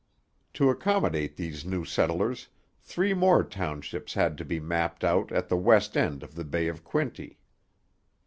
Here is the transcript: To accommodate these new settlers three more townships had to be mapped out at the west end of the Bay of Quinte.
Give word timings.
To 0.55 0.71
accommodate 0.71 1.37
these 1.37 1.63
new 1.63 1.85
settlers 1.85 2.47
three 2.79 3.13
more 3.13 3.43
townships 3.43 4.15
had 4.15 4.35
to 4.39 4.43
be 4.43 4.59
mapped 4.59 5.03
out 5.03 5.31
at 5.31 5.47
the 5.47 5.55
west 5.57 5.95
end 5.95 6.23
of 6.23 6.33
the 6.33 6.43
Bay 6.43 6.67
of 6.67 6.83
Quinte. 6.83 7.37